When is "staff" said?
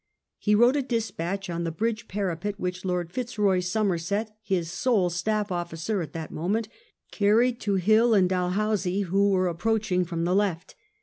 5.11-5.51